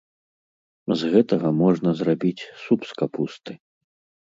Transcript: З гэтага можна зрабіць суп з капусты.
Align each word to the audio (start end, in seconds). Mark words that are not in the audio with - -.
З 1.01 1.11
гэтага 1.15 1.51
можна 1.61 1.89
зрабіць 2.01 2.47
суп 2.65 2.81
з 2.95 3.01
капусты. 3.05 3.53